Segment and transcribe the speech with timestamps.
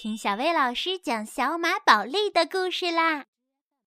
[0.00, 3.24] 听小薇老师讲小马宝莉的故事啦！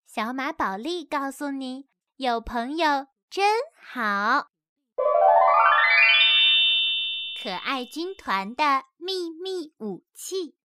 [0.06, 1.88] 小马宝莉告诉你，
[2.18, 4.50] 有朋友真好。
[7.42, 10.58] 可爱军团的秘密武器，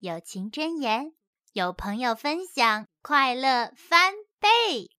[0.00, 1.14] 友情箴言：
[1.52, 4.90] 有朋友分享，快乐翻倍。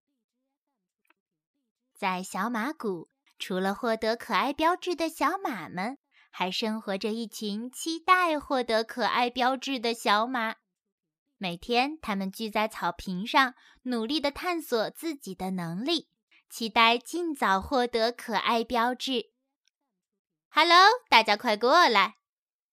[1.94, 5.98] 在小马谷，除了获得可爱标志的小马们。
[6.38, 10.56] 还生活着一群期待获得可爱标志的小马。
[11.38, 16.10] 每天，他们聚在草坪上，努力地探索自己的能力，
[16.50, 19.32] 期待尽早获得可爱标志。
[20.50, 20.76] Hello，
[21.10, 22.18] 大家快过来！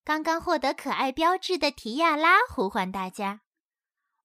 [0.02, 3.43] 刚刚获得可爱标志的提亚拉呼唤大家：“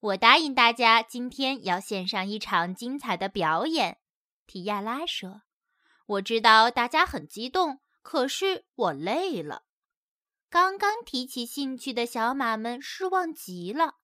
[0.01, 3.99] 我答应大家，今天要献上一场精彩的表演。”
[4.47, 5.43] 提亚拉说
[6.17, 9.63] ：“我知道大家很激动。”可是我累了。
[10.49, 13.95] 刚刚提起兴趣的小马们失望极了。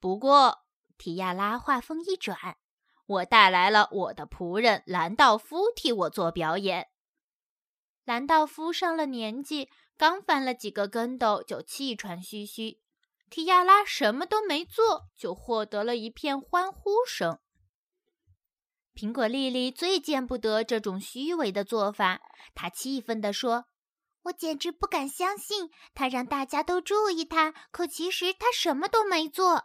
[0.00, 0.64] 不过，
[0.98, 2.56] 提亚拉话锋一转
[3.06, 6.88] ：“我带来了我的仆人兰道夫替我做表演。”
[8.04, 12.80] 兰道夫上了年纪，刚翻了几个跟斗就气喘吁吁。
[13.30, 17.38] 提亚拉什么都没做，就获得了一片欢呼声。
[18.94, 22.20] 苹果丽丽最见不得这种虚伪的做法，
[22.54, 23.64] 她气愤地说
[24.24, 29.64] ：“我简直不敢相信，他让大家都注意他，可其实他什么都没做。”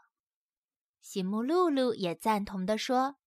[1.01, 3.17] 西木露露也赞同地说：“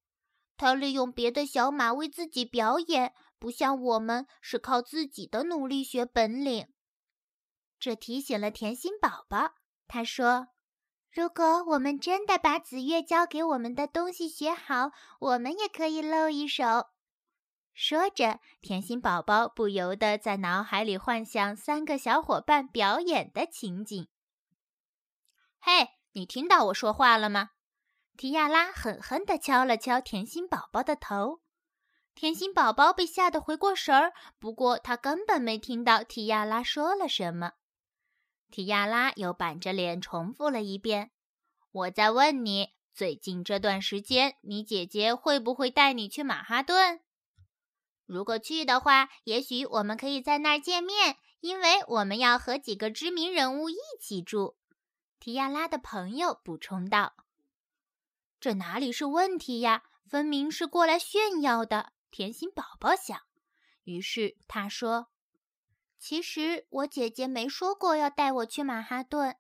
[0.57, 6.67] 他利用别的小马为自己表演，不像我们是靠自己的努力学本领。”
[7.79, 9.53] 这提醒了甜心宝宝，
[9.87, 10.49] 他说。
[11.13, 16.87] 如果我们真的把紫月教给我们的东西学好，我们也可以露一手。
[17.75, 24.09] 说着，甜心宝宝不由得在脑海里幻想三个小伙伴表演的情景。
[25.59, 27.51] 嘿，你听到我说话了吗？
[28.17, 31.41] 提亚拉狠狠地敲了敲甜心宝宝的头。
[32.15, 37.53] 甜心宝宝被吓得回过神儿，不过他根本没听到提亚拉说了什么。
[38.51, 41.13] 提亚拉又板着脸重复了一遍
[41.71, 47.01] ：“我在问你，最近这段时间，你姐姐会不会带你去马哈顿？
[48.07, 54.57] 如果去的话，也许我们可以在那儿见面，因为我们要和几个知名人物一起住。”
[55.21, 57.15] 提亚拉的朋友补充道
[58.41, 59.85] ：“这哪里是问题呀？
[60.09, 63.21] 分明是过来炫耀的。”甜心宝宝想，
[63.85, 65.10] 于是他说。
[66.01, 69.37] 其实我姐姐没说过要带我去马哈顿。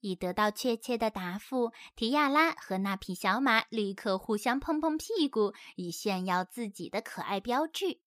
[0.00, 8.00] 一得到确切的答复，提亚拉和那匹小马立刻互相碰碰屁股，以炫耀自己的可爱标志。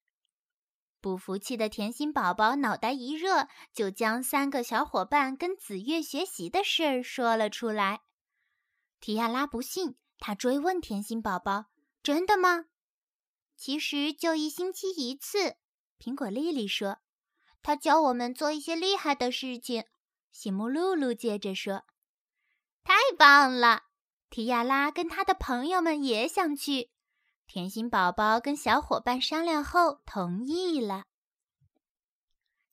[1.02, 8.02] 不服气的甜心宝宝脑袋一热，就将三个小伙伴跟紫月学习的事儿说了出来。
[9.00, 11.66] 提亚拉不信，他追问甜心宝宝
[12.02, 12.66] ：“真的吗
[13.58, 15.58] ？”“其实就一星期一次。”
[16.00, 17.03] 苹果丽丽说。
[17.64, 19.86] 他教我们做一些厉害的事情，
[20.32, 21.86] 喜木露露接着说
[22.84, 23.84] ：“太棒了！”
[24.30, 26.92] 提亚拉跟他的朋友们也想去。
[27.48, 31.06] 甜心宝宝跟小伙伴商量后同意了。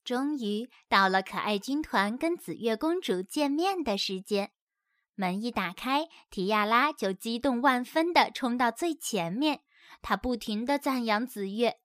[0.03, 4.53] 终于到了可爱军团跟紫月公主见面的时间，
[5.15, 9.61] 门一打开，提亚拉就激动万分地冲到最前面，
[10.01, 11.79] 他不停地赞扬紫月。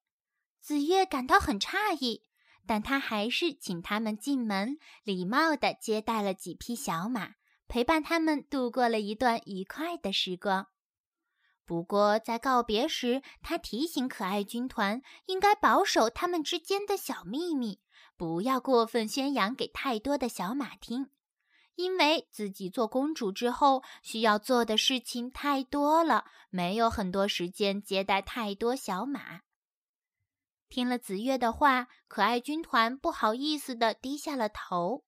[0.61, 2.23] 紫月感到很诧异。
[2.67, 7.35] 但他还是请他们进门，礼貌地接待了几匹小马，
[7.67, 10.67] 陪伴他们度过了一段愉快的时光。
[11.65, 17.79] 不过，在告别时，他提醒可爱军团应该保守他们之间的小秘密，
[18.15, 21.09] 不要过分宣扬给太多的小马听，
[21.73, 29.41] 因为自己做公主之后需要做的事情太多了，没有很多时间接待太多小马。
[30.75, 35.05] 听了紫月的话，可爱军团不好意思地低下了头。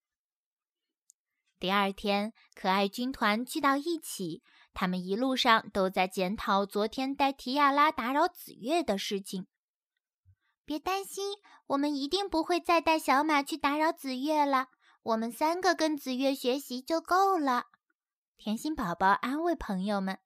[1.58, 4.42] 第二天，可爱军团聚到一起，
[4.72, 9.46] 他们一路上都在检讨昨天带提亚拉打扰紫月的事情。
[10.64, 11.34] 别担心，
[11.66, 14.68] 我们一定不会再带小马去打扰紫月了。
[15.02, 17.64] 我们三个跟紫月学习就够了。
[18.38, 20.18] 甜心宝宝安慰朋友们。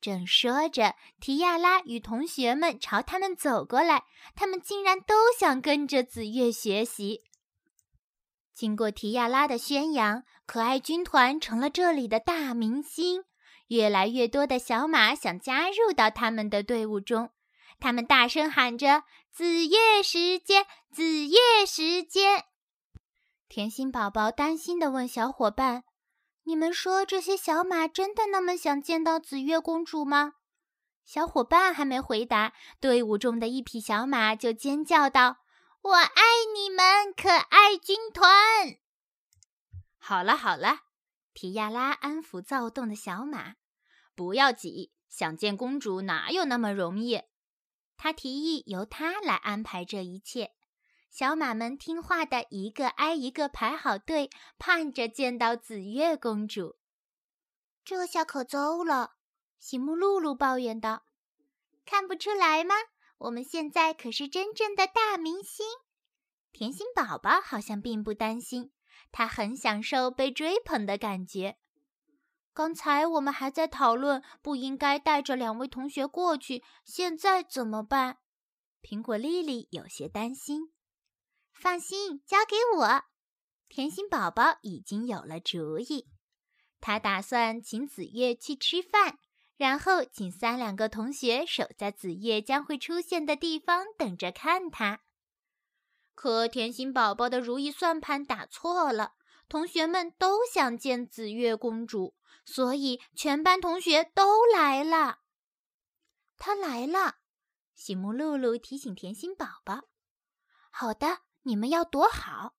[0.00, 4.04] 正说着，提亚拉与同学们朝他们走过来，
[4.34, 7.24] 他们竟然都想跟着紫月学习。
[8.54, 13.24] 经过提亚拉的宣扬，可爱军团成了这里的大明星。
[13.68, 17.30] 越来越多的小马想加入到他们的队伍中，
[17.78, 22.46] 他们大声喊着：“紫月时间，紫月时间！”
[23.48, 25.84] 甜心宝宝担心地问小伙伴
[26.50, 30.34] ：“你们说这些小马真的那么想见到紫月公主吗？
[31.04, 35.44] 小伙伴还没回答，队伍中的一匹小马就尖叫道
[35.80, 38.28] ：“我爱你们，可爱军团！”
[39.96, 40.80] 好了好了，
[41.34, 43.54] 提亚拉安抚躁动的小马
[44.16, 47.22] ：“不要急，想见公主哪有那么容易？”
[47.96, 50.50] 他提议由他来安排这一切。
[51.10, 56.76] 小马们听话的一个挨一个排好队，盼着见到紫月公主。
[57.84, 59.14] 这下可糟了，
[59.58, 61.02] 喜木露露抱怨道
[61.84, 62.76] ：“看不出来吗？
[63.18, 65.66] 我们现在可是真正的大明星。”
[66.52, 68.70] 甜心宝宝好像并不担心，
[69.10, 71.58] 他很享受被追捧的感觉。
[72.54, 78.18] 刚才我们还在讨论不应该带着两位同学过去，现在怎么办？
[78.80, 80.72] 苹果丽丽有些担心。
[81.60, 83.04] 放心，交给我。
[83.68, 86.08] 甜心宝宝已经有了主意，
[86.80, 89.18] 他打算请子月去吃饭，
[89.58, 95.02] 然后请三两个同学守在子月将会出现的地方等着看他。
[96.14, 99.12] 可甜心宝宝的如意算盘打错了，
[99.48, 105.18] 同学们都想见紫月公主，所以全班同学都来了。
[106.38, 107.18] 他来了，
[107.74, 109.84] 喜木露露提醒甜心宝宝
[110.72, 112.54] ：“好的。”你们要躲好，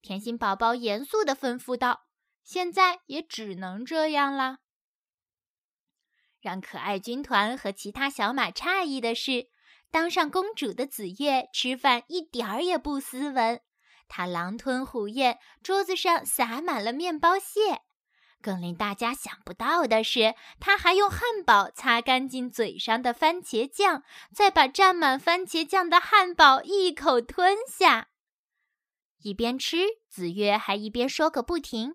[0.00, 2.06] 甜心宝宝严肃地吩咐道
[2.42, 4.58] ：“现在也只能这样了。”
[6.40, 9.48] 让可爱军团和其他小马诧异的是，
[9.90, 13.60] 当上公主的紫月吃饭一点儿也不斯文，
[14.08, 17.82] 她狼吞虎咽，桌子上撒满了面包屑。
[18.42, 24.02] 更令大家想不到的是，他还用汉堡擦干净嘴上的番茄酱，
[24.34, 28.08] 再把沾满番茄酱的汉堡一口吞下。
[29.24, 29.78] 一边吃，
[30.10, 31.94] 紫月还一边说个不停。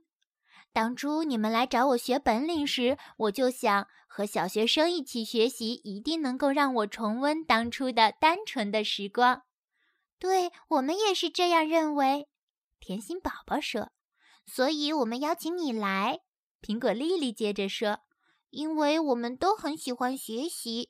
[0.73, 9.43] 当初你们来找我学本领时，我就想和小学生一起学习，一定能够让我重温当初的单纯的时光。
[10.17, 12.27] 对我们也是这样认为。
[12.79, 13.91] 甜心宝宝说
[14.47, 16.21] ：“所以我们邀请你来。”
[16.63, 17.99] 苹果丽丽接着说
[18.49, 20.89] ：“因为我们都很喜欢学习。”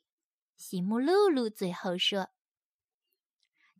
[0.56, 2.28] 喜木露露最后说：“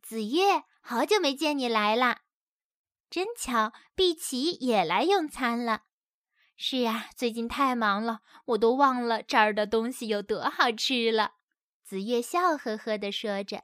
[0.03, 2.19] 紫月，好久没见你来了。”
[3.11, 5.83] 真巧，碧琪也来用餐了。
[6.55, 11.33] 是呀，最近太忙了，我都忘了这儿的东西有多好吃了。
[11.83, 13.63] 紫月笑呵呵地说着。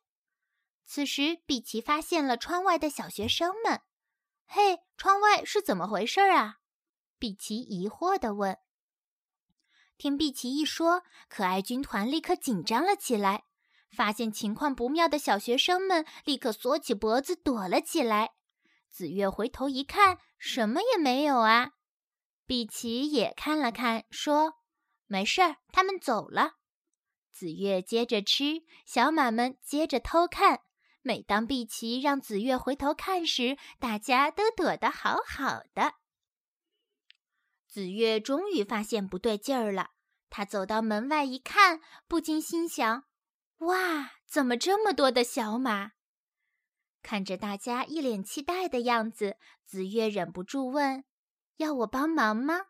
[0.86, 3.80] 此时，碧琪发现了窗外的小学生们。
[4.48, 6.58] “嘿，窗外是怎么回事啊？”
[7.18, 8.58] 碧琪疑惑地问。
[9.98, 13.46] 听碧琪一说，可爱军团立刻紧张了起来。
[13.90, 18.34] 发现情况不妙的小学生们立刻缩起脖子躲了起来。
[18.90, 21.72] 紫月回头一看，什么也没有啊。
[22.46, 24.56] 碧琪也看了看，说
[25.06, 26.54] ：“没事儿，他们走了。”
[27.32, 30.62] 紫月接着吃，小马们接着偷看。
[31.02, 35.94] 每当碧琪让紫月回头看时，大家都躲得好好的。
[37.68, 39.92] 紫月终于发现不对劲儿了，
[40.30, 43.04] 他走到门外一看，不禁心想
[43.60, 45.92] ：“哇，怎么这么多的小马？”
[47.08, 51.06] 看着大家一脸期待的样子，紫月忍不住问
[51.56, 52.66] ：“要我帮忙吗？”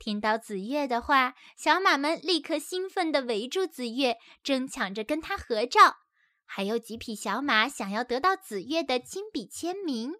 [0.00, 5.98] 听到紫月的话，小马们立刻兴奋地围住紫月，争抢着跟她合照。
[6.44, 10.14] 还有几匹小马想要得到紫月的亲笔签名。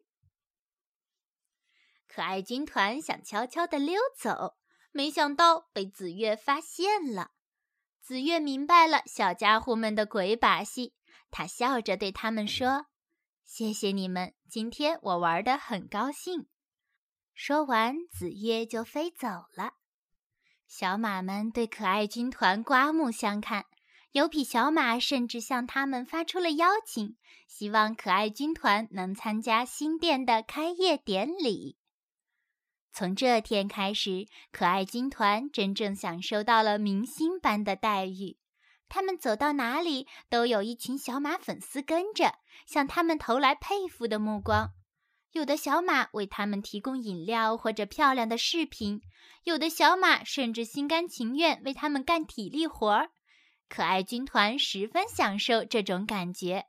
[2.07, 4.57] 可爱军团想悄悄地溜走，
[4.93, 7.33] 没想到被紫月发现了。
[8.01, 10.95] 紫月明白了小家伙们的鬼把戏，
[11.33, 12.87] 他笑着对他们说。
[13.53, 16.47] 谢谢你们，今天我玩的很高兴。
[17.35, 19.27] 说完，紫月就飞走
[19.57, 19.73] 了。
[20.69, 23.67] 小马们对可爱军团刮目相看，
[24.13, 27.17] 有匹小马甚至向他们发出了邀请，
[27.49, 31.77] 希望可爱军团能参加新店的开业典礼。
[32.93, 38.37] 从这天开始，可爱军团真正享受到了明星般的待遇。
[38.91, 42.35] 他们走到哪里，都有一群小马粉丝跟着，
[42.67, 44.73] 向他们投来佩服的目光。
[45.31, 49.01] 有的小马为他们提供饮料或者漂亮的饰品，
[49.45, 53.13] 有的小马甚至心甘情愿为他们干体力活儿。
[53.69, 56.67] 可爱军团十分享受这种感觉。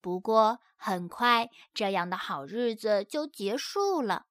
[0.00, 4.24] 不过，很快这样的好日子就结束了。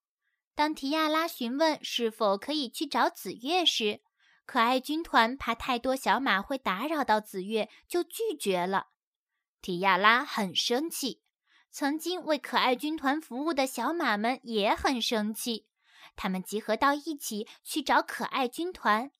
[0.56, 4.02] 当提亚拉询问是否可以去找紫月时，
[4.48, 8.88] 可爱军团怕太多小马会打扰到紫月，就拒绝了。
[9.62, 11.22] 提亚拉很生气，
[11.70, 15.68] 曾经为可爱军团服务的小马们也很生气。
[16.16, 19.12] 他们集合到一起去找可爱军团。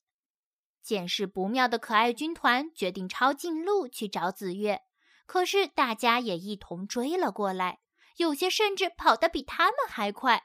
[0.82, 4.80] 见势不妙的可爱军团决定抄近路去找紫月，
[5.26, 7.80] 可是大家也一同追了过来，
[8.16, 10.44] 有些甚至跑得比他们还快。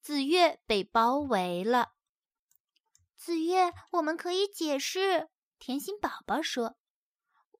[0.00, 1.90] 紫月被包围了。
[3.24, 5.28] 紫月，我们可以解释。
[5.60, 6.74] 甜心宝宝说：“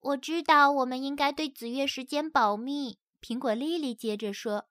[0.02, 4.66] 我知道，我们应该对紫月时间保密。”苹果丽丽接着说：“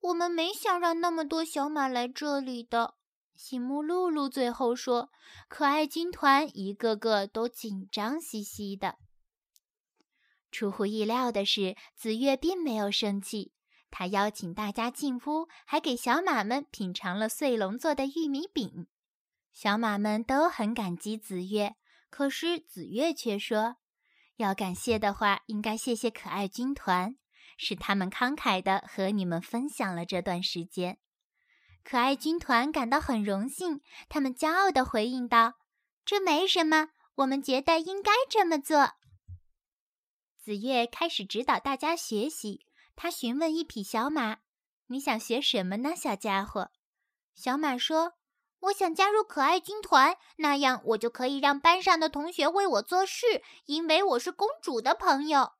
[0.00, 2.94] 我们没想让那么多小马来这里的。”
[3.36, 5.10] 西木露露最后说
[5.50, 8.96] ：“可爱军团一个个都紧张兮兮的。”
[10.50, 13.52] 出乎意料的是，紫月并没有生气。
[13.90, 18.86] 他邀请大家进屋，还给小马们品尝了碎龙做的玉米饼。
[19.52, 21.76] 小马们都很感激紫月，
[22.10, 23.76] 可是紫月却说
[24.36, 27.16] ：“要感谢的话，应该谢谢可爱军团，
[27.58, 30.98] 是他们慷慨的和你们分享了这段时间。”
[31.84, 35.54] 可爱军团感到很荣幸，他们骄傲地回应道
[36.06, 38.92] ：“这没什么，我们觉得应该这么做。”
[40.40, 42.66] 紫月开始指导大家学习。
[42.94, 44.38] 他询问一匹小马
[44.88, 46.70] ：“你想学什么呢，小家伙？”
[47.34, 48.14] 小马说
[48.62, 55.52] ：“我想加入可爱军团，那样我就可以让班上的同学为我做事，因为我是公主的朋友。”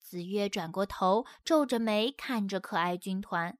[0.00, 3.58] 紫月转过头，皱着眉看着可爱军团。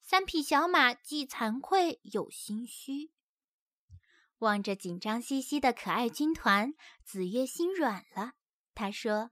[0.00, 3.10] 三匹小马既惭愧又心虚，
[4.38, 8.34] 望着紧张兮兮的可爱军团，紫月心软了。
[8.74, 9.30] 他说：“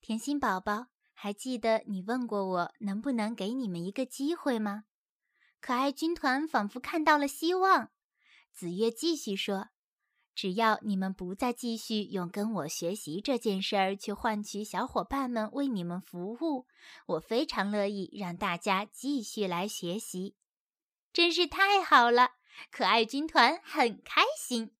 [0.00, 0.86] 甜心宝宝。”
[1.18, 4.84] 还记得你问过我能不能给你们一个机会吗？
[5.60, 7.90] 可爱军团仿佛看到了希望。
[8.56, 9.68] 子月继续说
[10.34, 16.66] ：“只要你们不再继续用跟我学习这件事儿去换取小伙伴们为你们服务，
[17.04, 20.36] 我非常乐意让大家继续来学习。”
[21.12, 22.30] 真是太好了！
[22.70, 24.72] 可爱军团很开心。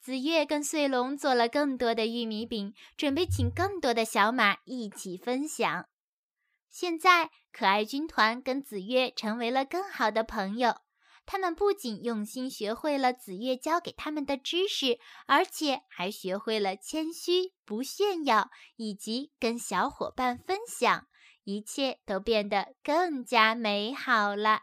[0.00, 5.88] 子月跟穗龙做了更多的玉米饼，准备请更多的小马一起分享。
[6.68, 10.80] 现在，可爱军团跟子月成为了更好的朋友。
[11.30, 21.06] 他们不仅用心学会了紫月教给他们的知识，而且还学会了谦虚、不炫耀以及跟小伙伴分享。
[21.44, 24.62] 一切都变得更加美好了。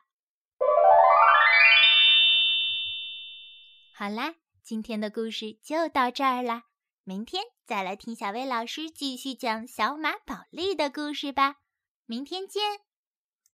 [3.93, 4.33] 好啦。
[4.63, 6.63] 今天的故事就到这儿啦，
[7.03, 11.57] 明天再来听小薇老师继续讲小马宝莉的故事吧。
[12.07, 12.79] 明天见。